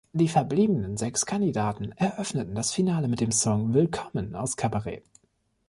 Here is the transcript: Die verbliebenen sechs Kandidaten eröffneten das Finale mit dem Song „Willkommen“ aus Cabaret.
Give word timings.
Die 0.13 0.29
verbliebenen 0.29 0.97
sechs 0.97 1.27
Kandidaten 1.27 1.91
eröffneten 1.91 2.55
das 2.55 2.71
Finale 2.71 3.07
mit 3.07 3.21
dem 3.21 3.31
Song 3.31 3.75
„Willkommen“ 3.75 4.35
aus 4.35 4.57
Cabaret. 4.57 5.03